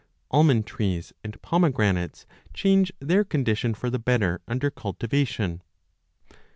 Almond 0.31 0.65
trees 0.65 1.13
and 1.23 1.39
pomegranates 1.43 2.25
change 2.55 2.91
their 2.99 3.23
condition 3.23 3.75
for 3.75 3.81
35 3.81 3.91
the 3.91 3.99
better 3.99 4.41
under 4.47 4.71
cultivation. 4.71 5.61